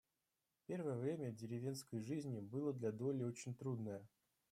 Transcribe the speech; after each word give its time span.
Первое 0.65 0.95
время 0.95 1.31
деревенской 1.31 1.99
жизни 1.99 2.39
было 2.39 2.73
для 2.73 2.91
Долли 2.91 3.21
очень 3.23 3.53
трудное. 3.53 4.01